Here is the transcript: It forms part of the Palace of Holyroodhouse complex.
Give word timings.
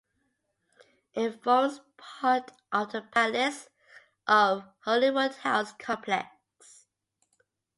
It 1.13 1.43
forms 1.43 1.79
part 1.95 2.49
of 2.71 2.91
the 2.91 3.03
Palace 3.03 3.69
of 4.27 4.63
Holyroodhouse 4.83 5.73
complex. 5.77 6.87